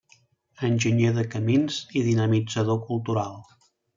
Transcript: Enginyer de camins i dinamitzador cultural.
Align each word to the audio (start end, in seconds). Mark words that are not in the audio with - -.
Enginyer 0.67 1.11
de 1.17 1.25
camins 1.35 1.77
i 2.01 2.03
dinamitzador 2.09 2.83
cultural. 2.91 3.39